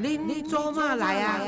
[0.00, 1.40] 你你做嘛来啊？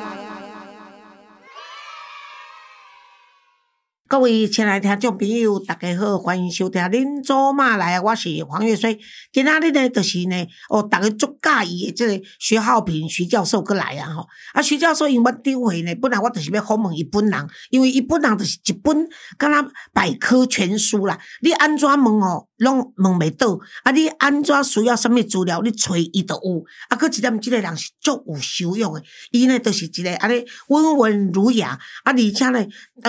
[4.09, 8.99] 各位亲爱听众朋友，大家好，欢迎收听《恁做嘛来啊》，我是黄月水。
[9.33, 14.27] 今仔日呢，就是呢，哦，大家足介意的这个徐浩平徐教授过来啊吼。
[14.53, 19.09] 啊，徐教授因为张会呢，本来我就是要访问伊本人，因为伊本人就是一本
[19.39, 21.17] 敢若百科全书啦。
[21.43, 23.59] 你安怎问吼，拢问袂到。
[23.83, 26.65] 啊，你安怎需要什么资料，你找伊都有。
[26.89, 29.03] 啊，佮一点，即个人是足有修养的。
[29.31, 32.67] 伊呢，就是一个安尼温文儒雅，啊，而且呢，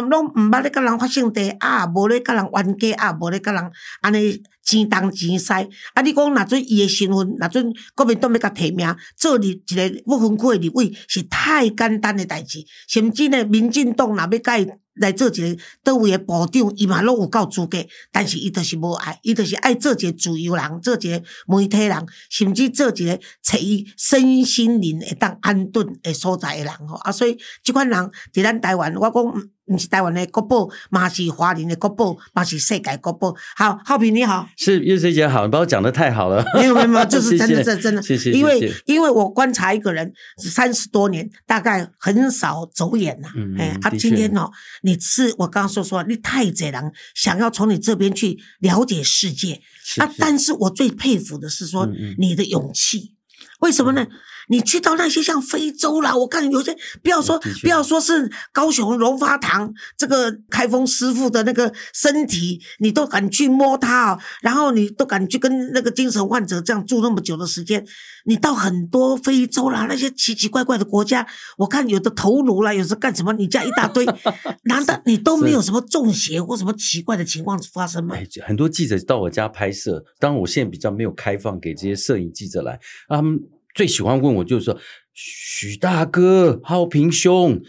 [0.09, 0.91] 拢毋捌咧甲人。
[1.01, 5.53] 发生地啊，无咧甲人冤家啊，无咧甲人安尼钱东钱西。
[5.93, 12.63] 啊，你讲若准伊诶身份，若准国民党要甲提名做立一个不分区诶立委，是太简单诶代志。
[12.87, 17.77] 甚至呢，民进党若要甲伊来做一个倒位诶部长，伊嘛拢有够资格。
[18.11, 26.95] 但是伊就是无爱，伊就是爱做一个自由人，做一个媒体人，甚至做一个找伊身心灵会当安顿诶所在诶人吼。
[26.97, 29.49] 啊，所以即款人伫咱台湾，我讲。
[29.71, 33.33] 你是台湾的国宝，嘛是华人的国宝，嘛是世界国宝。
[33.55, 36.43] 好，浩平你好，是岳水姐好，你把我讲的太好了。
[36.55, 38.01] 没有没有没有，这是 真的，这真的。
[38.01, 38.31] 谢谢。
[38.31, 43.29] 因为因为我观察一个人三十多年，大概很少走眼呐。
[43.57, 44.51] 哎，啊，今天哦，
[44.83, 49.61] 你是我刚刚说说，你太贼人，想要从你这边去了解世界
[49.97, 50.11] 啊。
[50.17, 53.15] 但是我最佩服的是说你的勇气，
[53.61, 54.05] 为什么呢？
[54.49, 67.85] 你去到那些像非洲啦，我看有些不要说不要说是高雄荣发堂这个开封师傅的那个身体，你都敢去摸他，然后你都敢去跟那个精神患者这样住那么久的时间。
[68.25, 71.25] 你到很多非洲啦，那些奇奇怪怪的国家，
[71.57, 73.33] 我看有的头颅啦，有时干什么？
[73.33, 74.05] 你家一大堆，
[74.65, 78.15] 难道你都没有什么中邪或什么奇怪的情况发生吗？
[78.45, 83.39] 很多记者到我家拍摄，当然我现在比较没有开放给这些摄影记者来，他们。
[83.73, 84.77] 最喜欢问我就是说，
[85.13, 87.61] 许大哥、浩平兄。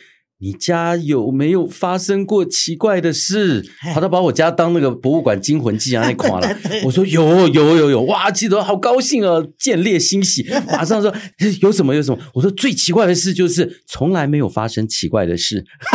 [0.42, 3.64] 你家有没有发生过奇怪的事？
[3.94, 6.48] 他都把我家当那个博物馆惊魂记啊，那垮了。
[6.84, 11.14] 我说有有有有，哇，记得好高兴啊，见猎欣喜， 马上说
[11.60, 12.20] 有什么有什么。
[12.34, 15.64] 我说最奇怪的事就是从来没有发生奇怪的事。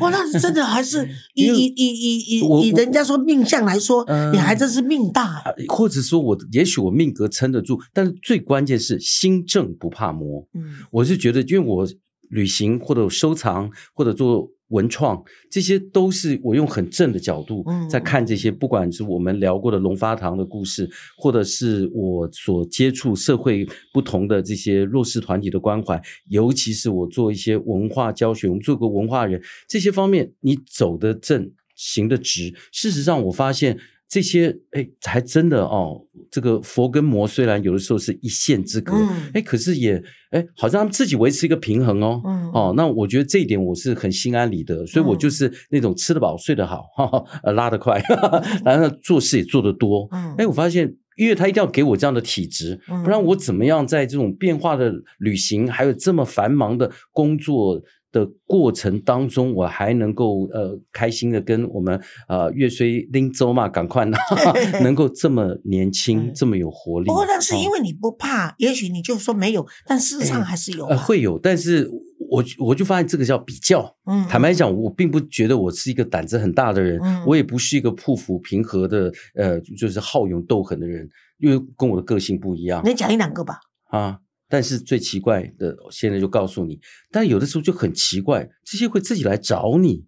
[0.00, 10.48] 哇，那是真的还是以以以以以以人家说命相来说，你还真是命大，或者说我也许我命格撑得住，但是最关键是心正不怕磨。
[10.54, 11.86] 嗯，我是觉得，因为我。
[12.30, 18.50] 旅行或者收藏或者做文创，这些都是我用很正的角度在看这些。
[18.50, 32.52] 不管是我们聊过的龙发堂的故事，或者是我所接触社会不同的这些弱势团体的关怀，尤其是我做一些文化教学，我们做个文化人，这些方面你走的正，行的直。
[32.72, 33.78] 事实上，我发现。
[34.08, 36.02] 这些哎，还真的哦。
[36.28, 38.92] 这个佛跟魔虽然有的时候是一线之隔，
[39.32, 42.20] 哎，可是也哎，好像他们自己维持一个平衡哦。
[42.52, 48.02] 哦，那我觉得这一点我是很心安理得，所以我就是那种吃得饱、睡得好， 哈呃，拉得快，
[48.64, 50.08] 然后做事也做得多。
[50.36, 57.80] 哎，我发现，因为他一定要给我这样的体质，不然我怎么样在这种变化的旅行，还有这么繁忙的工作。
[58.12, 64.16] 的过程当中，我还能够呃开心的跟我们呃岳虽拎走嘛，赶快呢，
[64.82, 67.06] 能够这么年轻，这么有活力。
[67.06, 70.86] 不过那是因为你不怕，也许你就说没有，但事实上还是有。
[70.86, 71.90] 呃会有，但是
[72.30, 73.94] 我我就发现这个叫比较。
[74.06, 82.80] 嗯，坦白讲，我并不觉得我是一个胆子很大的人，我也不是一个匍匐平和的呃，就是好勇斗狠的人，因为跟我的个性不一样。
[82.84, 83.58] 你讲一两个吧。
[83.90, 84.20] 啊。
[84.48, 86.78] 但是最奇怪的，现在就告诉你，
[87.10, 90.04] 但有的时候就很奇怪，这些会自己来找你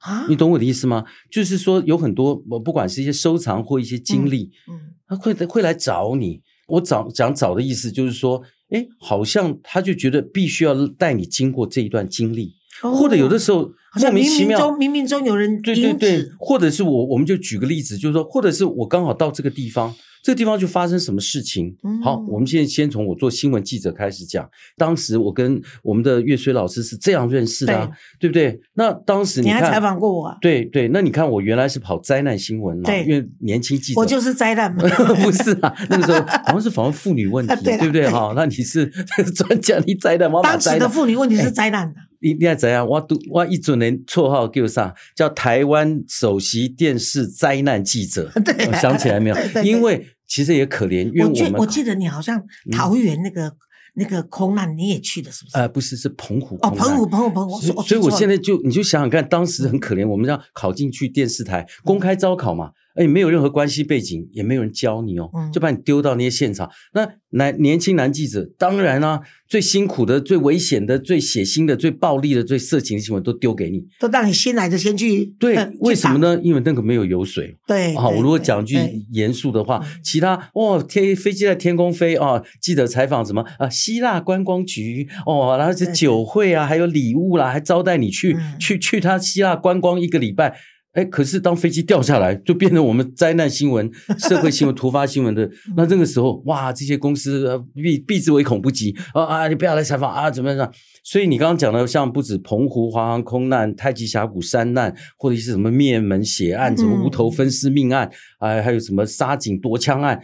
[0.00, 1.04] 啊，你懂我的意思吗？
[1.30, 6.42] 就是说有很多，不管是一些收藏或一些经历，嗯，他会会来找你。
[6.68, 13.70] 我找讲找的意思就是说，哎，好像他就觉得必须要带你经过这一段经历，或者有的时候
[14.00, 19.94] 莫名其妙，冥冥中有人对对对，或者是我我们就举个例子，就是说，或者是我刚好到这个地方。
[20.24, 21.74] 这个地方就发生什么事情？
[22.00, 24.48] 好，我们现在先从我做新闻记者开始讲。
[24.76, 27.90] 当时我跟我们的岳水老师是这样认识的，
[28.20, 28.60] 对不对？
[28.74, 30.32] 那当时你还采访过我？
[30.40, 34.84] 对对，那你看我原来是跑灾难新闻嘛，因为年轻记者，我就是灾难嘛，
[35.24, 35.74] 不是啊？
[35.90, 38.08] 那个时候好像是访问妇女问题， 对不对？
[38.08, 38.86] 哈，那你是
[39.34, 41.96] 专家，你灾难，当时的妇女问题是灾难的。
[42.22, 42.86] 你你要怎样？
[42.86, 44.94] 我都我一准人绰号叫啥？
[45.16, 48.30] 叫台湾首席电视灾难记者。
[48.44, 49.36] 对，想起来没有？
[49.64, 53.52] 因为其实也可怜，因为我们我记得你好像桃园那个
[53.94, 55.58] 那个空难你也去的，是不是？
[55.58, 56.56] 呃，不是，是澎湖。
[56.62, 57.82] 哦，澎湖，澎湖，澎湖。
[57.82, 62.70] 所以，我现在就你就想想看，当时很可怜，我们要考进去电视台公开招考嘛。
[62.94, 66.70] 哎，没有任何关系背景，也没有人教你哦，就把你丢到那些现场。
[66.94, 75.24] 那男年轻男记者，当然啊，最辛苦的、最危险的、最血腥的、最暴力的、最色情的新闻都丢给你，都让你先来的先去。
[75.38, 76.38] 对，为什么呢？
[76.42, 77.56] 因为那个没有油水。
[77.66, 78.76] 对，好，我如果讲句
[79.12, 83.68] 严肃的话，其他哦，天飞机在天空飞啊，记者采访什么啊？
[83.70, 90.54] 希腊观光局哦，然后是酒会啊，还有礼物啦，还招待你去去去他希腊观光一个礼拜。
[90.92, 95.50] 哎，可是当飞机掉下来，就变成我们灾难新闻、社会新闻、 突发新闻的。
[95.74, 99.48] 那这个时候，哇，这些公司避避之唯恐不及啊啊！
[99.48, 100.70] 你不要来采访啊，怎么样？
[101.02, 108.10] 所以你刚刚讲的，像不止澎湖华航空难、太极峡谷山难，或者是什么灭门血案、什么无头分尸命案，
[108.40, 110.20] 哎，还有什么杀警夺枪案，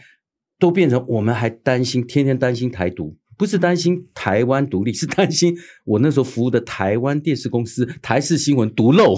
[0.59, 3.17] 都变成我们还担心，天天担心台独。
[3.39, 9.15] 不是担心台湾独立，是担心我那时候服务的台湾电视公司台视新闻独漏。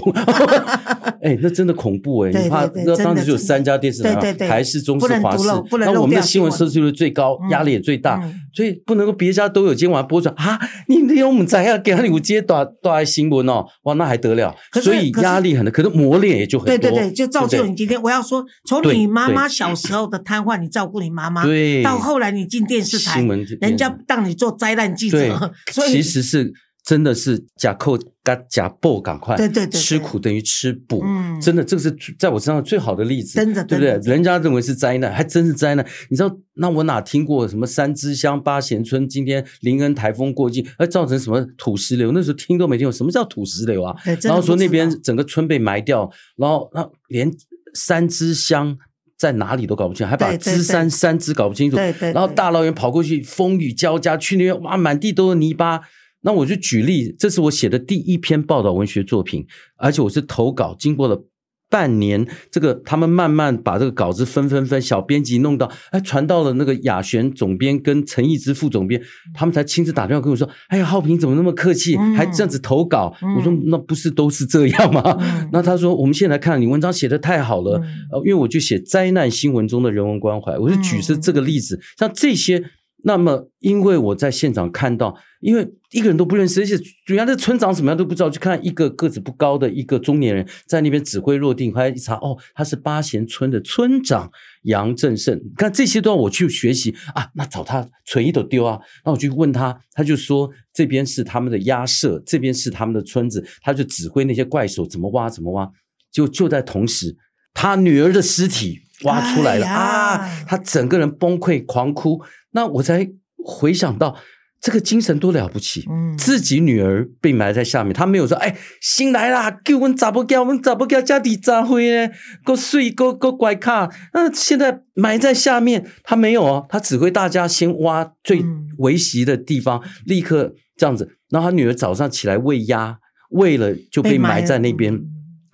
[1.21, 2.31] 哎，那真的恐怖哎！
[2.31, 5.43] 你怕那当时就有三家电视台，台视、中视、华视，
[5.79, 8.21] 那我们的新闻收视率最高，压力也最大，
[8.53, 10.59] 所以不能够别家都有，今晚播出啊！
[10.87, 13.65] 你你我们怎样给他有接大大新闻哦？
[13.83, 14.55] 哇，那还得了？
[14.81, 16.77] 所以压力很大，可是磨练也就很多。
[16.77, 18.01] 对对对，就造就你今天。
[18.01, 23.21] 我要说，从你妈妈小时候的瘫痪，你照顾你妈妈，对，到后来你进电视台，
[23.61, 23.95] 人家。
[24.07, 26.51] 让你做灾难记者，所以其实是
[26.83, 31.03] 真的是假扣嘎假报，赶快对对对，吃苦等于吃补，
[31.41, 34.11] 真的这个是在我身上最好的例子，真的对不对？
[34.11, 35.85] 人家认为是灾难，还真是灾难。
[36.09, 39.07] 你知道，那我哪听过什么三支乡八贤村？
[39.07, 42.11] 今天林恩台风过境，而造成什么土石流？
[42.11, 43.95] 那时候听都没听过，什么叫土石流啊？
[44.23, 47.31] 然后说那边整个村被埋掉，然后那连
[47.73, 48.77] 三支乡。
[49.17, 51.77] 在哪里都搞不清，还把芝山三支搞不清楚。
[51.77, 52.11] 对对。
[52.11, 55.81] 然后大老远跑过去，风雨交加，去那边哇，满地都是泥巴。
[56.21, 59.45] 那我就举例，这是我写的第一篇报道文学作品，
[59.77, 61.25] 而且我是投稿，经过了。
[61.71, 69.01] 半年，这个他们慢慢把这个稿子分分分，小编辑弄到，哎，传到了那个雅璇总编跟陈义之副总编，
[69.33, 75.17] 他们才亲自打电话跟我说：“哎呀，浩平怎么那么客气，还这样子投稿？”我说：“那不是都是这样吗？”
[75.53, 77.81] 那他说：“我们现在看你文章写的太好了，
[78.11, 82.61] 呃，因为我就写灾难新闻中的人文关怀，我就举是这个例子，像这些。”
[83.03, 94.31] 那么，因为我在现场看到，因为一个人都不认识，而且主要的村长怎么样都不知道，就看一个个子不高的一个中年人在那边指挥落定，后来一查，哦，他是八贤村的村长
[94.63, 95.41] 杨正胜。
[95.57, 98.79] 看这些都要我去学习啊，那找他存一朵丢啊。
[99.03, 105.69] 那我去问他，他就说这边是他们的鸭舍，这边是他们的村子，他就指挥那些怪手怎么挖怎么挖。
[106.11, 107.15] 就就在同时，
[107.53, 112.21] 他女儿的尸体挖出来了啊，他整个人崩溃狂哭。
[112.51, 113.09] 那我才
[113.43, 114.15] 回想到，
[114.59, 115.85] 这个精神多了不起！
[115.89, 122.11] 嗯，自己女儿被埋在下面，他没有说：“哎，新来啦，给我们咋不给我们咋不给家底咋回呢？
[122.43, 128.45] 够睡够够乖卡。”那现在埋在下面，他没有哦，他指挥大家先挖最
[128.77, 131.17] 危急的地方，立刻这样子。
[131.29, 132.99] 然后他女儿早上起来喂鸭，
[133.29, 135.01] 喂了就被埋在那边。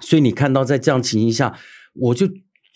[0.01, 1.53] 所以你看到在这样情形下，
[1.93, 2.27] 我就。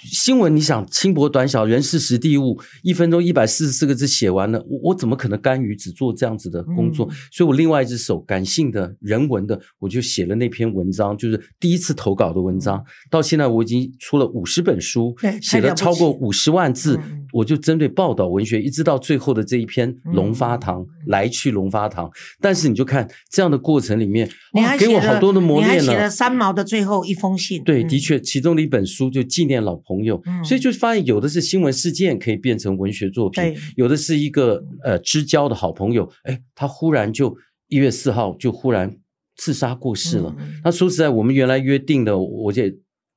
[0.03, 7.07] 新闻，你想轻薄短小，人事实地物，一分钟一百四十四个字写完了，我我怎么可能甘于只做这样子的工作？
[7.31, 12.83] 所以我另外一只手，感性的人文的，我就写了那篇文章，就是第一次投稿的文章。
[13.09, 16.99] 到现在我已经出了五十本书，写了超过五十万字，
[17.33, 22.09] 我就针对报道文学，一直到最后的这一篇《龙发堂》，来去龙发堂。
[22.39, 25.83] 但是你就看这样的过程里面，你还给我好多的磨练了。
[25.83, 29.81] 写了三毛的最后一封信，对，的确，其中的一本书就纪念老。
[29.83, 33.43] 朋友，所以就发现有的是新闻事件可以变成文学作品，
[33.75, 37.35] 有的是一个呃知交的好朋友，哎，他忽然就
[37.67, 38.95] 一月四号就忽然
[39.35, 40.35] 自杀过世了。
[40.63, 42.71] 那说实在，我们原来约定的，我也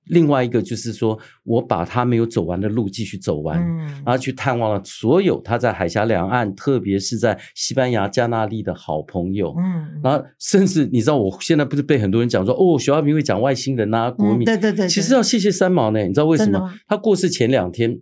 [0.07, 3.59] 另外一个就是说我把他没有走完的路继续走完，
[4.05, 9.55] 然后去探望了所有他在海峡两岸，特别是在西班牙加纳利的好朋友。
[9.57, 14.45] 嗯，然后甚至你知道，我现在不是被很多人讲说，哦，徐浩平会讲外星人啊，国民。
[14.45, 14.89] 对对对。
[14.89, 16.73] 其实要谢谢三毛呢，你知道为什么？
[16.87, 17.99] 他过世前两天，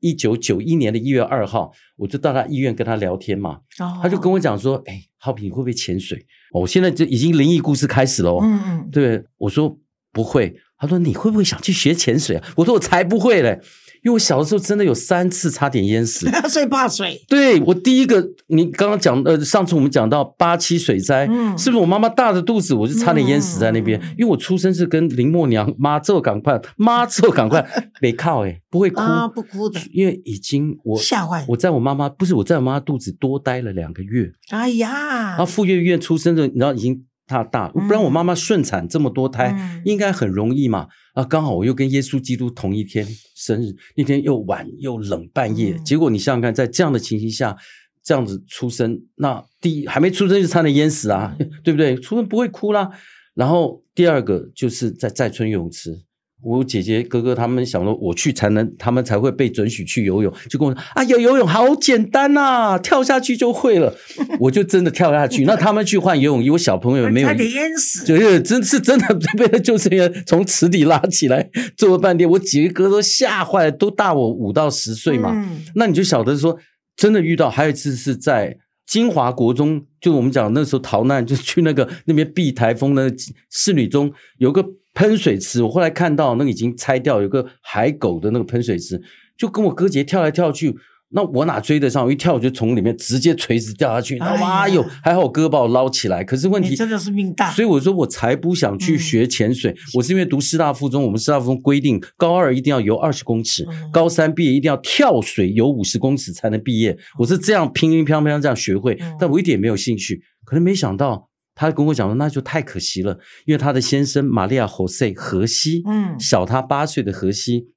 [0.00, 3.60] 一九九一年的一月二号，我就到他医院跟他聊天嘛。
[3.78, 3.98] 哦。
[4.02, 6.26] 他就跟我讲说，哎，浩平你会不会潜水？
[6.52, 8.38] 我现在就已经灵异故事开始了。
[8.42, 8.88] 嗯嗯。
[8.92, 9.78] 对，我说
[10.12, 10.54] 不会。
[10.78, 13.58] 他说：“你会不会想去学潜水啊？”我说：“我才不会嘞，
[14.02, 16.28] 因为我小的时候真的有三次差点淹死。
[16.50, 17.24] 所以怕水。
[17.28, 23.98] 对我第一个，你刚刚讲呃，上次我们讲到八七水灾，嗯，是不是我妈妈大着肚子，我就差点淹死在那边？
[24.18, 27.66] 因为我出生是跟林默娘妈做赶快，妈做赶快
[28.02, 34.30] 没靠哎，不会哭啊，不哭的，因为已经我吓坏，我在我妈妈不是我在我妈妈肚子多待了两个月。
[34.50, 37.02] 哎呀，然后妇幼医院出生的，你知道已经。
[37.26, 40.86] 他大，不然我妈妈顺产这么多胎，应该很容易嘛。
[41.14, 45.76] 啊，刚好我又跟耶稣基督同一天生日，那天又晚又冷，半夜。
[45.78, 47.56] 结果你想想看，在这样的情形下，
[48.02, 51.96] 这样子出生，那第一还没出生就差点淹死啊， 对不对？
[51.96, 52.90] 出生不会哭啦。
[53.34, 56.05] 然后第二个就是在在村游泳池。
[56.42, 63.96] 我姐姐哥哥他们想说，我去才能，他们才会被准许去游泳，就跟我说：“啊，有游泳好简单呐，跳下去就会了。
[64.38, 65.44] ”我就真的跳下去。
[65.48, 72.28] 那他们去换游泳衣，我小朋友没有，差点淹死，就是真是真的被他救生员从池底拉起来，做了半天。
[72.30, 75.34] 我几个哥都吓坏了，都大我五到十岁嘛。
[75.74, 76.56] 那你就晓得说，
[76.96, 77.48] 真的遇到。
[77.48, 83.12] 还有一次是在金华国中，就我们讲那时候逃难，就去那个那边避台风的
[83.50, 84.62] 侍女中有个。
[84.96, 89.00] 喷水池，我后来看到那个已经拆掉，有个海狗的那个喷水池，
[89.36, 90.74] 就跟我哥姐跳来跳去，
[91.10, 92.02] 那我哪追得上？
[92.02, 94.82] 我一跳我就从里面直接垂直掉下去，哇哟！
[95.04, 96.24] 还好我哥把我捞起来。
[96.24, 99.76] 可是问题真的是命大，所以我说我才不想去学潜水。
[99.92, 106.96] 我是因为读师大附中，我们师大附中规定高二一定要游二十公尺，高三毕业一定要跳水游五十公尺才能毕业。
[107.18, 110.22] 我是这样乒乒乓乓这样学会，但我一点没有兴趣。
[110.46, 111.25] 可能没想到。
[111.56, 117.68] 他跟我讲说，那就太可惜了，因为他的先生玛利亚·侯塞荷西，嗯，小他八岁的荷西，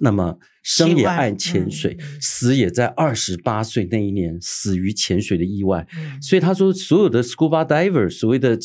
[0.00, 5.86] 那么生也爱潜水，死也在二十八岁那一年死于潜水的意外。
[6.20, 8.58] 所以他说，所有的 scuba diver，所谓的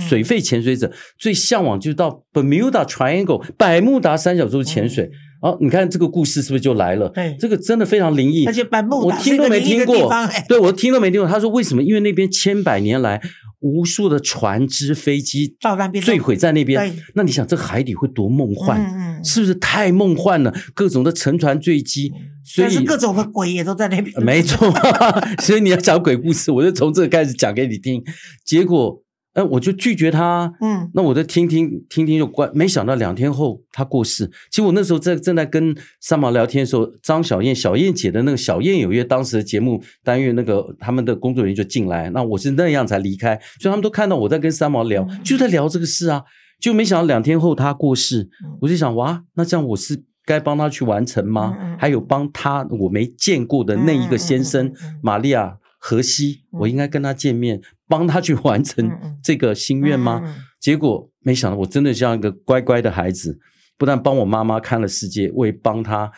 [0.00, 5.10] 水肺潜水者，最向往就是到 Bermuda Triangle 百慕达三角洲潜水。
[5.40, 7.10] 哦，你看这个故事是不是就来了？
[7.10, 10.10] 对，这个真的非常灵异，而且百慕达我听都没听过，
[10.48, 11.28] 对我听都没听过。
[11.28, 11.82] 他说为什么？
[11.82, 13.20] 因为那边千百年来。
[13.60, 15.56] 无数的船只、飞机
[16.02, 19.22] 坠毁在那边，那你想这海底会多梦幻？
[19.24, 20.54] 是不是太梦幻了？
[20.74, 22.12] 各种的沉船坠机，
[22.44, 24.24] 所以各种的鬼也都在那边。
[24.24, 24.72] 没错，
[25.42, 28.02] 所以你要讲鬼故事，我就从这个开始讲给你听。
[28.44, 29.02] 结果。
[29.38, 32.50] 那我就拒绝他，嗯，那我就听听听听就关。
[32.52, 34.28] 没想到两天后他过世。
[34.50, 43.38] 其实我那时候在正在跟三毛聊天的时候，张小燕、小燕姐的那个小燕有约，当时的节目单元那个他们的工作人员就进来，那我是那样才离开。
[43.60, 46.24] 所以他们都看到我在跟三毛聊，就在聊这个事啊。
[46.60, 48.28] 就没想到两天后他过世，
[48.62, 51.56] 我就想哇，那这样我是该帮他去完成吗？
[51.78, 55.58] 还有帮他我没见过的那一个先生玛利亚。
[55.88, 58.90] 荷西，我应该跟他见面，帮他去完成
[59.22, 60.36] 这个心愿吗？
[60.60, 63.38] 结果没想到，我真的像一个乖乖的孩子，
[63.78, 66.12] 不但帮我妈妈看了世界，我也帮他，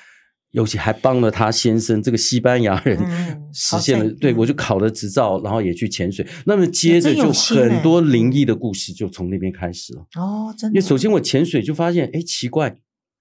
[0.51, 2.99] 尤其还帮了他先生这个西班牙人
[3.55, 4.11] 实现了。
[4.15, 6.27] 对我就考了执照，然后也去潜水。
[6.47, 10.05] 那么接着就很多灵异的故事就从那边开始了。
[10.17, 10.77] 哦，真的。
[10.77, 12.75] 因为首先我潜水就发现，哎，奇怪，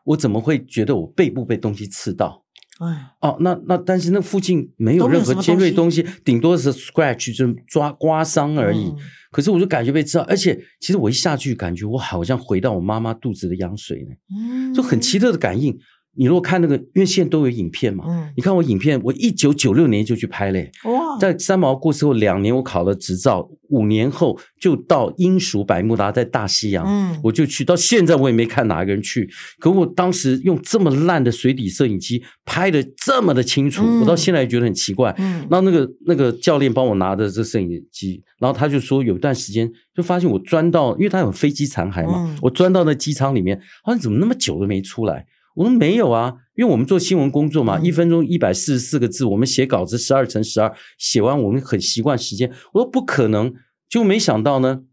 [0.05, 2.43] 我怎么会觉得我背部被东西刺到？
[2.79, 8.93] 哎，哦，那那但是那附近没有任何尖锐东西，顶多是 scratch，就是抓刮伤而已。
[9.31, 15.77] 可是我就感觉被刺到，而且其实我一下去，感觉我好像回到我妈妈肚子的羊水呢，就很奇特的感应。
[16.19, 45.25] 你如果看那个，因为现在都有影片嘛，嗯，你看我影片，我一九九六年就去拍嘞，哇，在三毛过世后两年，我考了执照，五年后就到英属百慕达，在大西洋，嗯，我就去，到现在我也没看哪一个人去，可我当时用这么烂的水底摄影机拍的这么的清楚，我到现在也觉得很奇怪，嗯，然后那个那个教练帮我拿着这摄影机，然后他就说有一段时间就发现我钻到，因为他有飞机残骸嘛，我钻到那机舱里面，好像怎么那么久都没出来。
[45.59, 52.49] 我说没有啊，因为我们做新闻工作嘛，一分钟一百四十四个字，我们写稿子十二乘十二，写完我们很习惯时间。
[52.71, 53.53] 我说不可能，
[53.89, 54.83] 就没想到呢。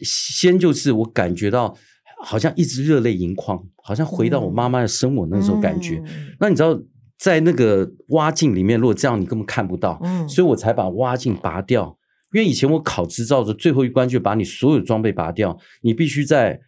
[0.00, 1.76] 先就是我感觉到
[2.24, 6.02] 好像一直热泪盈眶，好像回到我妈妈的生我那时候感觉。
[6.40, 6.76] 那你知道
[7.16, 11.96] 在那个挖镜里面，如果这样你根本看不到，所以我才把挖镜拔掉。
[12.32, 16.60] 因为以前我考执照的最后一关就把你所有装备拔掉，你必须在。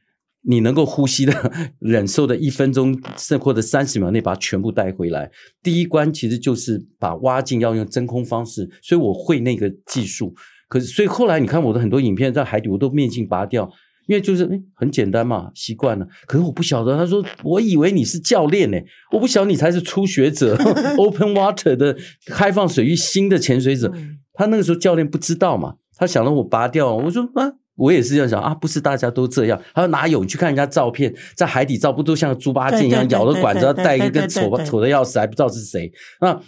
[0.44, 5.30] 你能够呼吸的、 忍受的一分钟甚或者三十秒内把它全部带回来。
[5.62, 10.34] 第一关其实就是把挖镜要用真空方式，所以我会那个技术。
[10.68, 13.70] 可是，所以后来你看我的很多影片在海底，我都面镜拔掉，
[14.08, 16.06] 因为就是很简单嘛，习惯了。
[16.26, 18.78] 可是我不晓得，他说我以为你是教练呢，
[19.12, 20.56] 我不晓得你才是初学者，
[20.98, 21.96] Open Water 的
[22.26, 23.92] 开放水域新的潜水者。
[24.34, 27.52] 他那个时候教练不知道嘛，他想让我拔掉，我说啊。
[27.76, 29.60] 我也是这样想啊，不是大家都这样。
[29.74, 30.20] 他说哪有？
[30.22, 35.90] 你去看人家照片，在海底照不都像猪八戒一样咬着管子，带一个丑丑的要死，还不知道是谁。
[36.20, 36.38] 那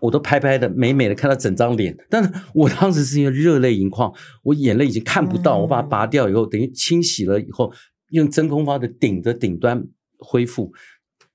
[0.00, 1.96] 我都拍拍的美美的，看到整张脸。
[2.08, 4.12] 但是我当时是因为热泪盈眶，
[4.42, 5.58] 我眼泪已经看不到。
[5.58, 7.72] 我把它拔掉以后，等于清洗了以后，
[8.10, 9.82] 用真空方的顶着顶端
[10.18, 10.70] 恢复。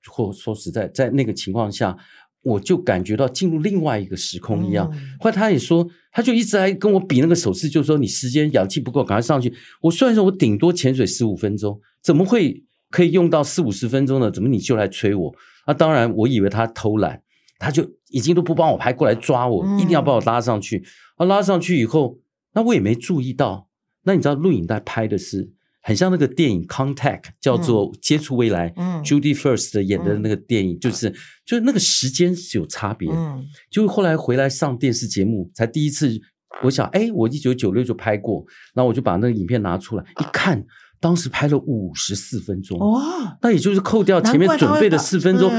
[0.08, 1.98] 或说实在，在那个情况下。
[2.46, 4.88] 我就感觉到进入另外一个时空一样。
[5.20, 9.52] 后来他也说，他就一直来跟我比那个手势，就是说你时间氧气不够，赶快上去。
[9.82, 14.30] 我虽然说我顶多潜水十五分钟，怎么会可以用到四五十分钟呢？
[14.30, 15.36] 怎么你就来催我？
[15.66, 17.20] 那当然，我以为他偷懒，
[17.58, 20.86] 他就已经都不帮我拍过来抓我，一定要把我拉上去。
[21.16, 22.20] 啊，拉上去以后，
[22.54, 23.68] 那我也没注意到。
[24.04, 25.50] 那你知道录影带拍的是？
[25.88, 28.72] 很像那个电影《Contact》，叫做《接触未来》
[29.06, 31.12] ，Judy First 演的那个电影，就是
[31.46, 33.08] 就是那个时间是有差别。
[33.70, 36.20] 就后来回来上电视节目，才第一次，
[36.63, 40.65] 我想，哎，我一九九六就拍过，然后我就把那个影片拿出来一看，
[41.00, 45.51] 当时拍了五十四分钟，哇，那也就是扣掉前面准备的四分钟，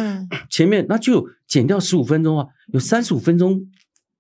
[0.51, 3.65] 前面那就减掉十五分钟啊，有三十五分钟，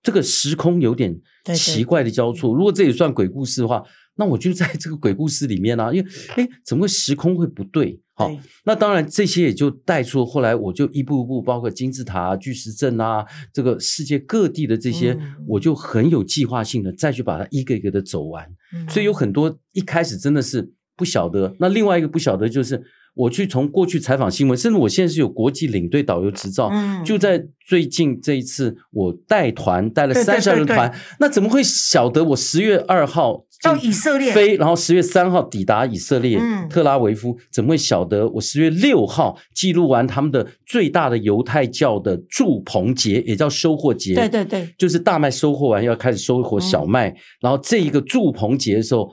[0.04, 1.18] 这个时空有点
[1.52, 2.54] 奇怪的交错。
[2.54, 3.82] 如果这也算鬼故事的话。
[4.16, 8.00] 那我就在 这个鬼故事里面啊，因为哎，怎么会时空会不对？
[8.14, 8.30] 好，
[8.64, 18.48] 那当然这些也就带出后来我就一步一步，包括金字塔、巨石阵啊，这个世界各地的这些，我就很有计划性的再去把它一个一个的走完。
[18.88, 22.82] 所以有很多一开始真的是不晓得，那另外一个不晓得就是。
[23.16, 26.70] 我去从过去采访新闻，甚至我现在是有国际领队导游执照，
[27.02, 37.36] 就在最近这一次，我带团带了三十二人团，那怎么会晓得我十月二号到以色列飞，然后十月三号抵达以色列特拉维夫？
[37.50, 44.14] 怎么会晓得我十月六号记录完他们的最大的犹太教的祝棚节，也叫收获节？
[44.14, 49.10] 对对对，就是大麦收获完要开始收获小麦，然后这一个祝棚节的时候，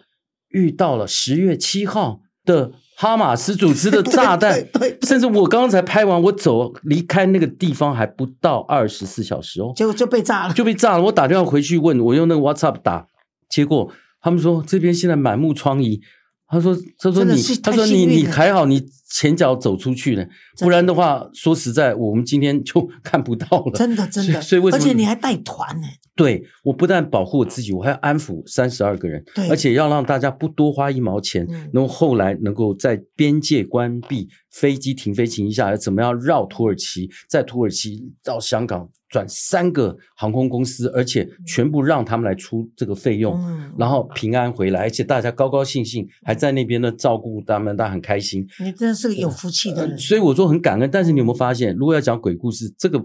[0.49, 2.71] 遇到了十月七号的。
[2.95, 4.63] 哈马斯组织的炸弹，
[5.01, 11.03] 甚至我刚才拍完，我走离开那个地方还不到二十四小时哦，结果就被炸了，就被炸了。
[11.05, 13.07] 我打电话回去问，我用那个 WhatsApp 打，
[13.49, 13.91] 结果
[14.23, 15.99] 他们说这边现在满目疮痍。
[16.47, 20.23] 他说：“他说你，他说你，你还好，你前脚走出去了，
[20.59, 23.71] 不然的话，说实在，我们今天就 看不到了。
[23.73, 24.39] 真的，真的。
[24.39, 24.83] 所以为什么？
[24.83, 25.87] 而且你还带团呢？
[26.15, 43.39] 对，我不但保护我自己，我还要安抚三十二个人，而且要让大家不多花一毛钱，然后后来能够在边界关闭、飞机停飞情况下，怎么样绕土耳其，在土耳其到香港。”转三个航空公司，而且全部让他们来出这个费用，
[43.77, 48.43] 然后平安回来，而且大家高高兴兴，还在那边呢照顾他们，大家很开心。
[48.59, 50.89] 你真的是个有福气的人，所以我说很感恩。
[50.91, 52.99] 但是你有没有发现，如果要讲鬼故事，这个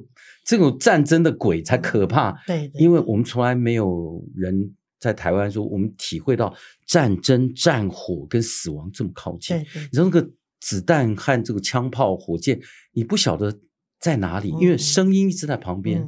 [0.48, 2.32] 这种战争的鬼才可怕。
[2.46, 6.54] 对，因为我们从来没有人在台湾说我们体会到
[6.86, 9.56] 战争、战火跟死亡这么靠近。
[9.58, 10.30] 对对，你说那个
[10.60, 12.58] 子弹和这个枪炮、火箭，
[12.92, 13.58] 你不晓得。
[14.00, 14.50] 在哪里？
[14.60, 16.06] 因为声音一直在旁边，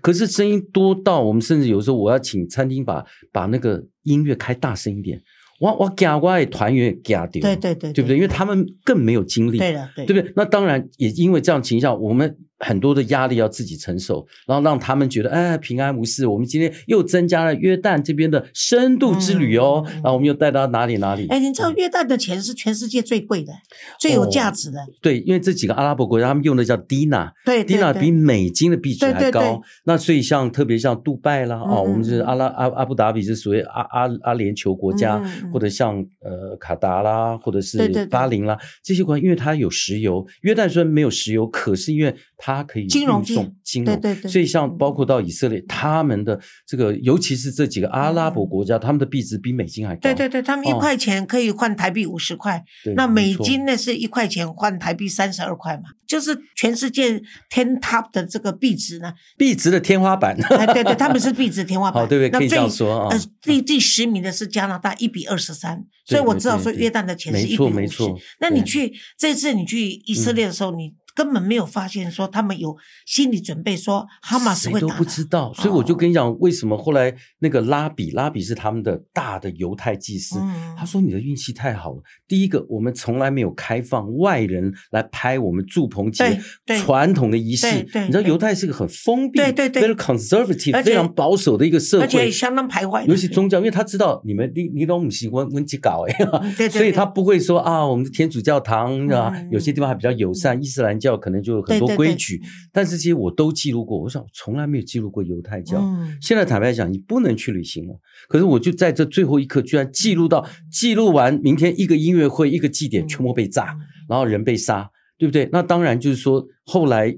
[0.00, 5.20] 可是声音多到我们甚至有时候我要请餐厅把把那个音乐开大声一点。
[5.58, 8.14] 我我加我的团员加掉，对对对，对不对？
[8.16, 10.32] 因为他们更没有精力，对的，对不对？
[10.36, 12.38] 那当然也因为这样情况下，我们。
[12.64, 16.26] 很多的压力要自己承受，然后让他们觉得哎平安无事。
[16.26, 21.26] 我们今天又增加了约旦这边的深度之旅哦，然后我们又带到哪里哪里？
[21.28, 23.52] 哎，你知道约旦的钱是全世界最贵的、
[23.98, 24.78] 最有价值的。
[25.00, 29.60] 对，因为这几个阿拉伯国家他们用的叫 Dina，对，Dina 比美金的币值还高。
[29.84, 35.20] 那所以像特别像杜拜啦，哦，我们是阿拉阿阿布达比是属于阿阿阿联酋国家，
[35.52, 40.24] 或者像呃卡达啦，或者是巴林啦这些国家，因为它有石油。
[40.42, 50.00] 约旦虽然没有石油，可是因为它可以金融金融，对对对，所以像包括到以色列，他们的这个，尤其是这几个阿拉伯国家，他们的币值比美金还高。
[50.00, 52.64] 对对对，他们一块钱可以换台币五十块，
[52.96, 60.36] 那美金呢是一块钱换台币三十二块嘛，就是全世界 ten top 的这个币值呢， 币值的天花板。
[60.36, 62.02] 对对，他们是币值天花板。
[62.02, 63.16] 好，对对，可以这样说啊。
[63.40, 68.02] 第第十名的是加拿大，一比二十三，所以我知道说约旦的钱是一比五十。
[68.40, 70.94] 那你去这次你去以色列的时候，你。
[71.14, 80.74] 根本没有发现说他们有心理准备，说哈马斯谁都会打的不知道，所以我就跟你讲，为什么后来那个拉比，拉比是他们的大的犹太祭司，嗯。
[80.76, 82.02] 他说你的运气太好了。
[82.26, 86.40] 第一个，我们从来没有开放外人来拍我们祝棚节
[86.82, 89.82] 传统的仪式你知道犹太是个很封闭、对对对。
[89.82, 92.04] very conservative、非常保守的一个社会。
[92.04, 96.14] 而且相当排外，尤其宗教，因为他知道你们你你都不喜欢温基搞哎，
[96.68, 99.48] 所以他不会说啊，我们的天主教堂啊，嗯。
[99.52, 102.40] 有些地方还比较友善，伊斯兰教可能就有很多对对对规矩，
[102.72, 104.00] 但是这些我都记录过。
[104.00, 105.78] 我想从来没有记录过犹太教。
[105.80, 107.94] 嗯，现在坦白讲，你不能去旅行了。
[108.28, 113.76] 可是我就在这最后一刻，居然记录到记录完，明天一个音乐会、一个祭典全部被炸，
[114.08, 114.88] 然后人被杀，
[115.18, 115.48] 对不对？
[115.52, 117.14] 那当然就是说，后来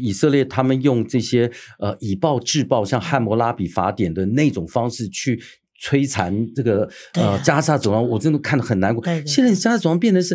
[0.00, 5.40] 以色列他们用这些呃以暴制暴，像汉谟拉比法典的那种方式去。
[5.84, 9.02] 摧残这个啊呃加沙走廊，我真的看得很难过。
[9.02, 10.32] 对对现在加沙走廊变成是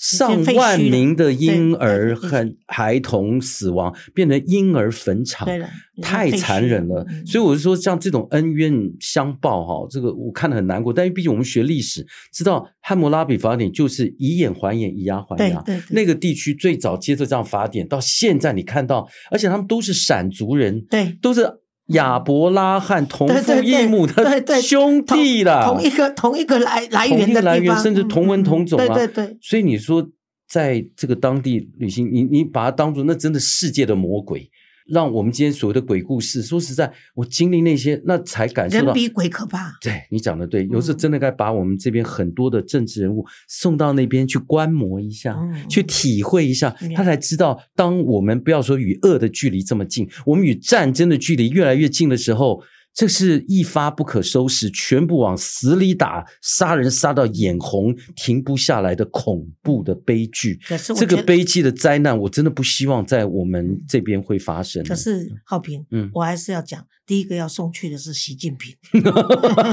[0.00, 5.46] 上万名的婴儿和孩童死亡，变成婴儿坟场。
[5.46, 5.62] 对，
[6.00, 10.90] 太残忍了，嗯所以我是说，像这种恩怨相报哈，这个我看得很难过。
[10.90, 15.60] 但是毕竟我们学历史，知道汉谟拉比法典就是以眼还眼，以牙还牙。
[15.60, 21.46] 对对对那个地区最早接受这样法典，到现在你看到，而且他们都是闪族人，对都是
[21.90, 28.86] 亚伯拉罕同父异母的兄弟啦，同一个同一个来来同一个来源，源的地方，甚至同文同种啊。
[28.94, 30.06] 对对对，所以你说，
[30.48, 34.50] 在这个当地旅行，你你把它当做那真的世界的魔鬼，
[34.86, 38.86] 让我们今天所谓的鬼故事，说实在，我经历那些，那才感受到。
[38.86, 39.72] 人比鬼可怕。
[39.80, 60.58] 对你讲的对，有时候嗯真的该把我们这边很多的政治人物送到那边去观摩一下，嗯去体会一下嗯，他才知道，当我们不要说与恶的距离这么近，我们与战争的距离越来越近的时候，这是一发不可收拾，全部往死里打，杀人杀到眼红，停不下来的恐怖的悲剧。
[60.96, 64.84] 这个悲剧的灾难，我真的不希望在我们这边会发生。
[64.84, 68.72] 可是浩平，嗯我还是要讲，第一个要送去的是习近平，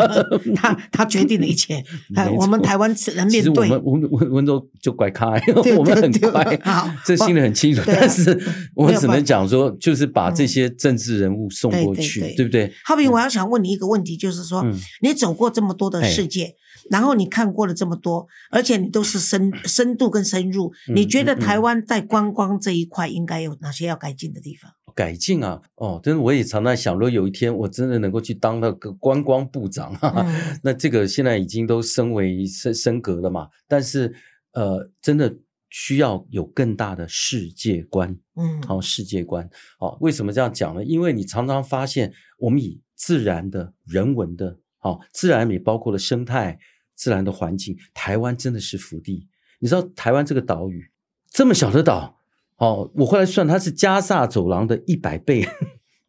[0.58, 1.84] 他他决定了一切，
[2.36, 3.78] 我们台湾只能面对我面对。
[3.78, 7.84] 们温温温州就拐开，对我们很快好，这心里很清楚。
[7.86, 8.36] 但是
[8.74, 12.74] 我们只能讲说，就是把这嗯些政治人物送过去，对不对？
[12.84, 14.74] 浩平，我要想问你一个问题，就是说，嗯
[15.04, 16.56] 你走过这么多的哎世界，
[16.90, 24.72] 然后你看过了这么多，而且你都是深深度跟深入，嗯你觉得台湾在观光这一块应该有哪些要改进的地方？
[24.98, 34.12] 改进啊，哦，真的我也常常想，如果有一天我真的能够去当那个观光部长，哈哈嗯那这个现在已经都升为升升格了嘛，但是
[34.54, 35.38] 呃，真的
[35.70, 40.84] 需要有更大的世界观，嗯，好、世界观，好、为什么这样讲呢？
[40.84, 46.58] 因为你常常发现，我们以自然的、人文的，好、自然也包括了生态、
[46.96, 49.28] 自然的环境，台湾真的是福地。
[49.60, 50.90] 你知道台湾这个岛屿
[51.30, 52.17] 这么小的岛，
[52.58, 55.48] 哦，我后来算它是加萨走廊的一百倍。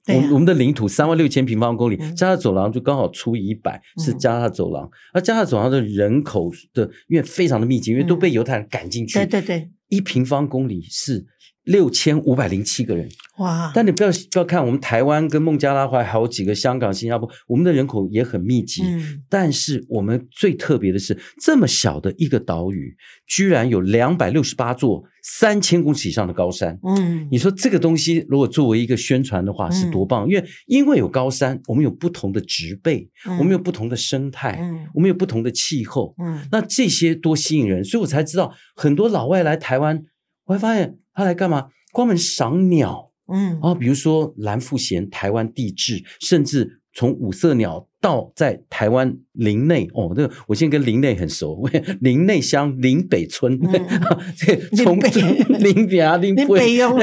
[0.09, 2.17] 我们我们的领土三万六千平方公里，嗯。
[2.17, 4.91] 加萨走廊就刚好除以一百，是嗯加萨走廊。
[5.13, 11.27] 而加萨走廊的人口的，因为非常的密集，因为都被犹太人赶进去，对对对，一平方公里是
[11.69, 13.09] 六千五百零七个人。
[13.39, 18.83] 哇，但你不要不要看我们台湾跟孟加拉还还有几个香港、新加坡，我们的人口也很密集。
[18.83, 22.97] 嗯，但是我们最特别的是，这么小的一个岛屿，
[23.29, 26.77] 居然有两百六十八座三千公尺以上的高山。
[26.83, 30.29] 嗯，你说这个东西如果作为一个宣传的话，是多棒！
[30.29, 36.13] 因为因为有高山，我们有不同的植被，我们有不同的生态，嗯我们有不同的气候。
[36.19, 40.03] 嗯那这些多吸引人，所以我才知道很多老外来台湾，
[40.47, 41.67] 我还发现他来干嘛？
[41.93, 43.11] 关门赏鸟。
[43.27, 43.59] 嗯。
[43.61, 49.89] 啊，比如说蓝腹鹇、台湾地质，甚至从五色鸟到在台湾林内。
[49.95, 51.69] 哦，那个我现在跟林内很熟，
[52.01, 53.87] 林内乡林北村，嗯。
[54.39, 54.97] 这从
[55.59, 55.99] 林北。
[55.99, 56.97] 啊 林林北用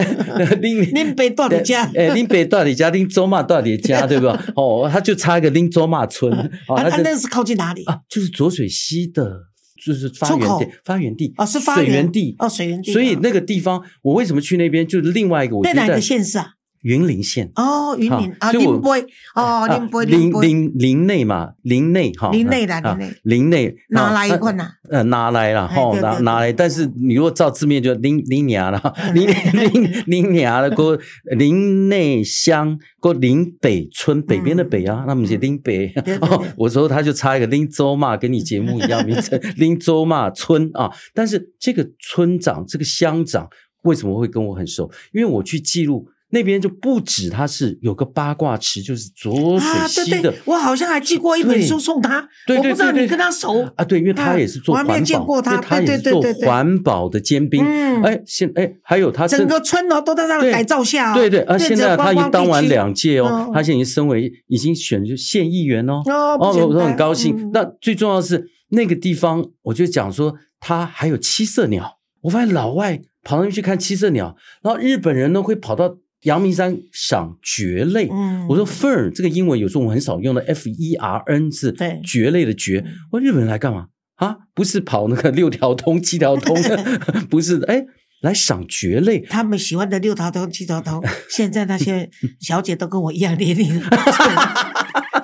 [0.62, 1.84] 林林北到你家。
[1.94, 4.42] 哎，林北到你家，林周骂到你家，对吧？
[4.56, 6.32] 哦，他就差一个林周骂村，
[6.70, 7.84] 哦，啊啊，他就那是靠近哪里？
[7.84, 9.42] 啊，就是浊水溪的，
[9.86, 12.92] 就是发源地，发源地哦，是发水源源地哦，水源地。
[12.92, 14.88] 哦所以那个地方，我为什么去那边？
[14.88, 16.54] 就是另外一个，我在哪觉得个县市啊？
[16.86, 17.52] 云林县。
[17.56, 19.02] 哦，云林啊，所以我林北
[19.34, 23.16] 哦，啊林北林林林内嘛，林内哈，林内啦啊林内。
[23.24, 24.70] 林内哪来一啊罐呐？
[24.90, 30.98] 呃，拿来了哈，哎对对拿拿来，但是你如果照字面就林林娘了，嗯 林林林娘了，过
[31.38, 35.92] 林内乡过林北村北边的北啊，那么是林北。
[36.56, 43.48] 我说他就差一个林州嘛，跟你节目一样名称， 林州嘛村啊，但是这个村长这个乡长
[43.84, 44.90] 为什么会跟我很熟？
[45.14, 50.22] 因为我去记录那边就不止他是有个八卦池，就是浊水啊，溪的。
[50.22, 57.64] 对对，我好像还寄过一本书送他，对对我不知道你跟他熟啊，对，因为他也是做我还没有见过他对也是做对对环保的尖兵。
[57.64, 66.02] 嗯哎，现哎还有他整个村哦都在他的改造下哦，对对啊，现在他已经当完两届哦嗯，他现在已经升为已经选就县议员哦。
[66.06, 67.36] 哦，我都很高兴。
[67.38, 72.00] 嗯那最重要的是那个地方，我就讲说，他还有七色鸟。
[72.22, 78.08] 我发现老外跑那边去看七色鸟，然后日本人呢会跑到阳明山赏蕨类。
[78.12, 82.84] 嗯我说 fern 这个英文有时候我们很少用的，f e r n 字对蕨类的蕨。
[83.12, 84.36] 我说日本人来干嘛啊？
[84.54, 86.56] 不是跑那个 六条通、七条通，
[87.30, 87.84] 不是的，哎，
[88.22, 89.20] 来赏蕨类。
[89.22, 92.10] 他们喜欢的六条通、七条通， 现在那些
[92.40, 93.82] 小姐都跟我一样年龄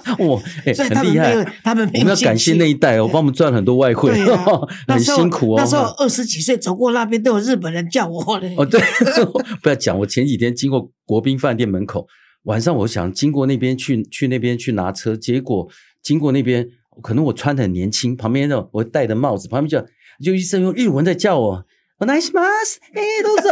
[0.05, 4.45] 了， 哇， 哎，所以他很厉害们没有。，他们没有我们要感谢那一代哦，帮我们赚很多外汇对啊，
[4.87, 5.55] 很辛苦哦。
[5.57, 8.53] 那时候二十几岁走过那边，都有日本人叫我嘞。
[8.57, 8.79] 哦，对，
[9.61, 9.97] 不要讲。
[9.99, 12.07] 我前几天经过国宾饭店门口，
[12.43, 15.67] 晚上我想经过那边去去那边去拿车，结果
[16.01, 16.67] 经过那边，
[17.01, 19.87] 可能我穿的很年轻，旁边的我戴的帽子，旁边就
[20.23, 21.65] 就医生用日文在叫我。
[21.99, 23.49] 我 nice mas，哎，都走。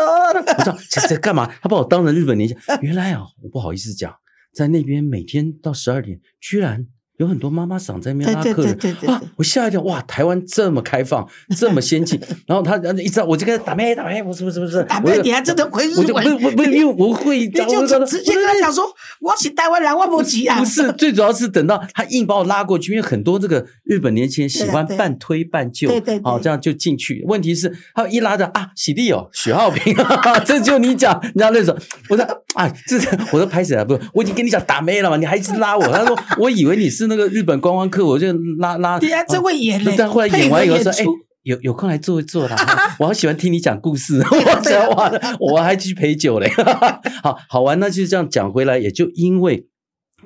[0.57, 1.45] 我说这这干嘛？
[1.61, 2.57] 他把我当成日本年轻。
[2.81, 4.11] 原来啊，我不好意思讲，
[4.51, 6.87] 在那边每天到十二点，居然
[7.19, 9.21] 有很多妈妈嗓在那边拉客人对对对啊！
[9.35, 11.27] 我吓一跳，哇，台湾这么开放，
[11.57, 12.17] 这么先进。
[12.47, 18.85] 然后他然后一直我就跟他打妹打妹，不是不是不是，打妹我就你还真的会日我就不文不不，因为我会 你讲，就我就直接跟他讲说，
[19.19, 20.57] 我是台湾人，我不急啊。
[20.59, 27.25] 不是，最主要是等到他硬把我拉过去，因为很多这个日本年轻人喜欢半推半就，对对对哦，这样就进去。
[27.27, 29.93] 问题是，他一拉着啊，喜弟哦，许浩平，
[30.47, 31.77] 这就你讲，人家那种，
[32.07, 32.97] 我说啊，这
[33.33, 35.85] 我都拍起来，不是，我已经跟你讲打妹了嘛，你还一直拉我。
[35.89, 38.97] 他说，我以为你是那个日本观光客，我就拉拉。
[38.97, 41.05] 对啊真会演嘞但后来演完以后说，哎。
[41.43, 42.55] 有有空来坐一坐啦！
[42.99, 46.47] 我好喜欢听你讲故事， 我讲完了，我还去陪酒嘞。
[47.23, 49.65] 好好玩，那就这样讲回来，也就因为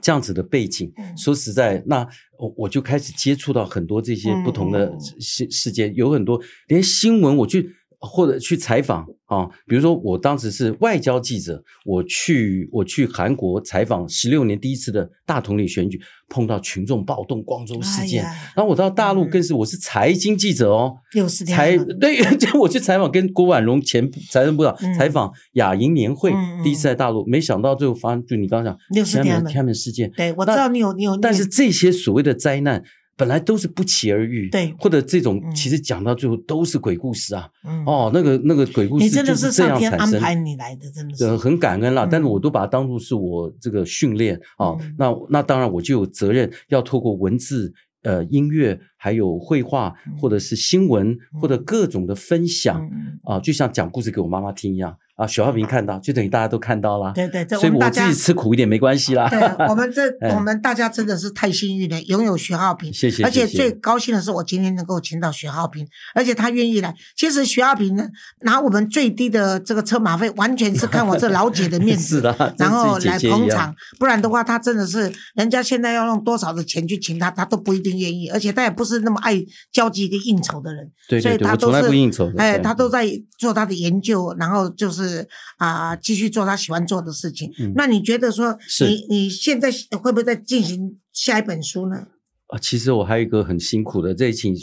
[0.02, 2.06] 这样子的背景，嗯说实在，那
[2.40, 7.70] 我我就开始接触到很多这些不同的事事件，有很多连新闻我去
[8.06, 21.94] 或者去采访啊，比如说我当时是外交记者，我去我去韩国采访十六年第一次的大统领选举，碰到群众暴动、光州事件，哎然后我到大陆嗯更是我是财经记者哦，又是这采样的。
[21.94, 32.84] 对， 就我去采访跟郭婉容前财政部长嗯采访亚银年会第一次在大陆，没想到最后发生就你刚刚讲天安门天安门天安门事件，对，我知道你有你有，但是这些所谓的灾难。
[33.16, 34.74] 本来都是不期而遇，对。
[34.80, 35.56] 或者这种嗯。
[35.56, 41.26] 其实讲到最后都是鬼故事啊，嗯，哦，那个那个鬼故事就是这样产生，安排你来的，真的是。
[41.26, 42.10] 呃，很感恩啦，嗯。
[42.12, 50.18] 但是我都把它当做是我这个训练啊、嗯那那当然我就有责任要透过文字、呃音乐，还有绘画，嗯。
[50.18, 53.20] 或者是新闻，或者各种的分享嗯。
[53.24, 55.28] 啊、就像讲故事给我妈妈听一样啊。
[55.28, 57.12] 许浩平看到，就等于大家都看到了。
[57.14, 59.28] 对对，这所以我们大家自己吃苦一点没关系啦。
[59.32, 62.94] 对，啊我们这哎我们大家真的是太幸运了，拥有徐浩平。
[62.94, 66.94] 谢谢而且最高兴的是，我今天能够请到徐浩平，而且他愿意来。
[67.16, 68.08] 其实徐浩平呢，
[68.42, 73.74] 拿我们最低的这个车马费，完全是看我这老姐的面子， 是的，然后来捧场。
[74.00, 78.30] 不然的话，他真的是人家现在要用多少的钱去请他，他都不一定愿意。
[78.30, 82.32] 而且他也不是那么爱交际跟应酬的人，对对对，所以他都我从来是不应酬。
[82.38, 85.03] 哎，他都在做他的研究，然后就是
[85.58, 87.52] 啊、继续做他喜欢做的事情。
[87.60, 92.08] 嗯那你觉得说，是你你现在会不会再进行下一本书呢？
[92.48, 94.56] 啊，其实我还有一个很辛苦的，这里请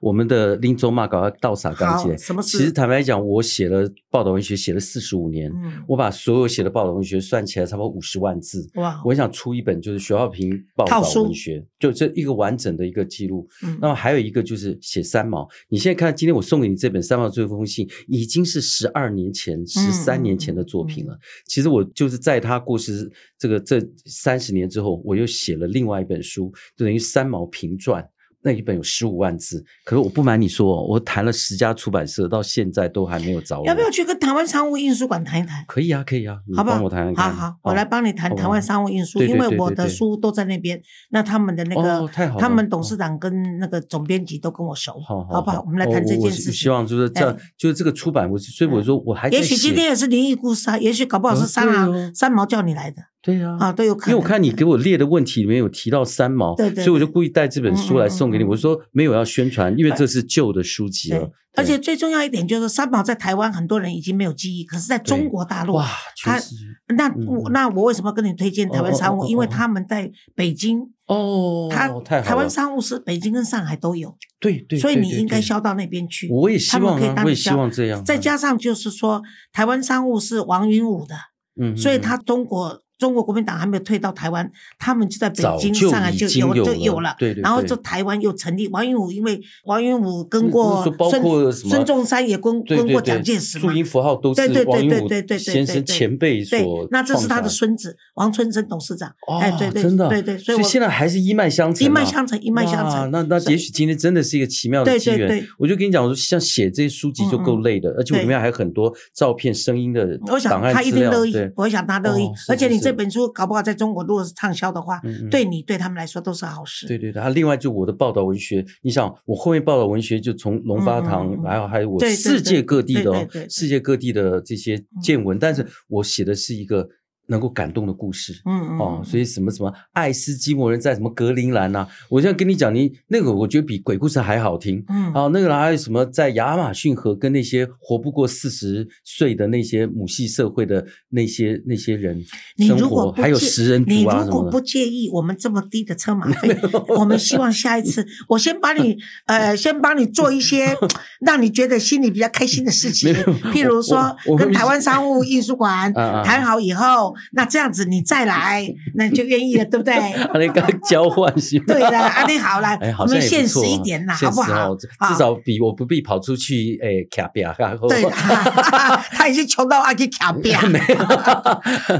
[0.00, 2.10] 我们的林州骂搞到倒洒干净。
[2.10, 8.68] 好什么事其实坦白讲，我写了报道文学，写了四十五年，嗯，我把所有写的报道文学算起来，差不多五十万字。
[8.74, 13.48] 哇，我想出一本就是徐浩平报道文学，就这一个完整的一个记录。
[13.62, 15.48] 嗯那么还有一个就是写三毛。
[15.68, 21.18] 你现在看，今天我送给你这本《三毛最后一封信》，已经是十二年前、十三年前的作品了。
[21.46, 28.02] 其实我就是在他过世这个这三十年之后，我又写了另外一本书，就等于《三毛评传》。
[28.42, 33.66] 那一本有十五万字，可是我不瞒你说哦，我谈了十家出版社，到现在都还没有找我。
[33.66, 35.62] 要不要去跟台湾商务印书馆谈一谈？
[35.68, 36.76] 可以啊，可以啊，你好不好？
[36.76, 37.30] 帮我谈谈。
[37.30, 40.80] 好好，我来帮你谈台湾商务印书，因为我的书都在那边。
[41.10, 45.62] 那他们的那个，他们董事长跟那个总编辑都跟我熟，好好不好？
[45.66, 46.44] 我们来谈这件事情。
[46.46, 54.12] 是希望就是这就是这个出版，我所以我说我还也许今天也是灵异故事啊，也许搞不好是哦三毛三毛叫你来的对啊啊，都有可能。
[54.12, 58.44] 因为我看你给我列的问题里面有提到三毛，对对对所以我就故意带这本书来送给你。
[58.44, 65.86] 嗯嗯嗯我说没有要宣传，因为这是旧的书籍了对。，而且最重要一点就是三毛在台湾很多人已经没有记忆，可是在中国大陆，哇，
[66.24, 66.54] 他确实
[66.96, 69.20] 那嗯我那我为什么跟你推荐台湾商务？
[69.20, 71.88] 哦哦哦哦因为他们在北京，哦，他
[72.22, 76.26] 台湾商务是北京跟上海都有，对对，所以你应该销到那边去。
[76.30, 78.02] 我也希他们可以望啊，我也希当你销望这样。
[78.02, 79.20] 再加上就是说，
[79.52, 81.14] 台湾商务是王云武的，
[81.60, 82.80] 嗯，所以他中国。
[83.00, 87.16] 中国国民党还没有退到台湾，他们就在北京、上海就有就了有了。
[87.18, 93.78] 对对对然后就台湾又成立王云武，因为王云武跟过孙孙中山也跟跟过蒋介石嘛注。
[93.78, 99.08] 音符号都是对对对王云武对对对对先生前辈所对，那这是他的孙子王春生董事长。
[99.26, 103.10] 哦哎，对对真的啊对对，所以我现在还是一脉相承啊，一脉相承，一脉相承。
[103.10, 105.48] 那那也许今天真的是一个奇妙的机缘对对对。
[105.58, 110.90] 我就跟你讲，我说像写这些书籍就够累的，而且我里面还有很多照片、声音的我想档案他一。
[110.90, 112.32] 定乐意对，，我想他乐意哦。
[112.48, 116.86] 而且你是是这本书搞不好在中国如果是畅销的话嗯嗯，对你对他们来说都是好事。
[116.86, 126.88] 对对对，还有另外就我的报道文学，你想我后面报道文学就从龙发堂，嗯嗯嗯还有我世界各地的世界各地的这些见闻，但是我写的是一个
[127.30, 128.34] 能够感动的故事。
[128.44, 134.84] 嗯嗯哦，所以什么什么爱斯基摩人在什么格陵兰呐、我现在跟你讲，你那个我觉得比鬼故事还好听。
[134.88, 142.22] 嗯啊，那个还有什么在亚马逊河跟那些活不过四十岁的那些母系社会的那些那些人
[142.58, 144.30] 生活，还有食人你族啊什么的。
[144.30, 146.56] 如果不介意我们这么低的车马费，
[146.98, 150.76] 我们希望下一次我先帮你 呃，先帮你做一些
[151.24, 153.12] 让你觉得心里比较开心的事情
[153.52, 159.94] 譬如说跟台湾商务印书馆谈好以后，那这样子你再来，那你就愿意了，对不对？
[159.94, 161.64] 啊，那个交换行吗？
[161.68, 164.76] 对的，安利好了我们现实一点啦，好不好哦？
[164.76, 168.02] 至少比我不必跑出去诶卡比亚，然后对，
[169.12, 170.58] 他已经穷到阿去卡边。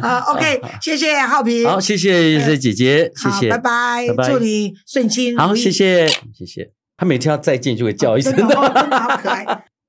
[0.01, 5.37] 啊，OK， 谢谢浩平，好，谢谢谢谢姐姐，谢，谢，拜拜祝你顺心。
[5.37, 6.71] 好，谢谢谢谢。
[6.97, 9.65] 他每天要再见就会叫一声的好可爱。